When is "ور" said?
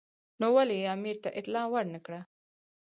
1.71-1.85